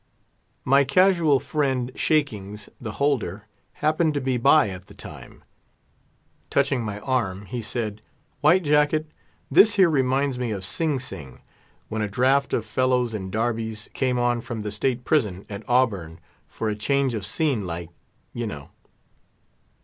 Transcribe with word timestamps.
My 0.65 0.83
casual 0.83 1.39
friend, 1.39 1.91
Shakings, 1.93 2.69
the 2.81 2.93
holder, 2.93 3.45
happened 3.85 4.15
to 4.15 4.19
be 4.19 4.35
by 4.37 4.69
at 4.69 4.87
the 4.87 4.95
time. 4.95 5.43
Touching 6.49 6.81
my 6.81 6.99
arm, 7.01 7.45
he 7.45 7.61
said, 7.61 8.01
"White 8.39 8.63
Jacket, 8.63 9.05
this 9.51 9.75
here 9.75 9.91
reminds 9.91 10.39
me 10.39 10.49
of 10.49 10.65
Sing 10.65 10.99
Sing, 10.99 11.41
when 11.87 12.01
a 12.01 12.07
draft 12.07 12.51
of 12.51 12.65
fellows 12.65 13.13
in 13.13 13.29
darbies, 13.29 13.89
came 13.93 14.17
on 14.17 14.41
from 14.41 14.63
the 14.63 14.71
State 14.71 15.05
Prison 15.05 15.45
at 15.51 15.61
Auburn 15.69 16.19
for 16.47 16.67
a 16.67 16.75
change 16.75 17.13
of 17.13 17.23
scene 17.23 17.67
like, 17.67 17.91
you 18.33 18.47
know!" 18.47 18.71